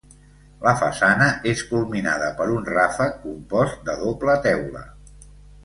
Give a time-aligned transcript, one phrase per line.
[0.61, 4.85] La façana és culminada per un ràfec compost de doble teula.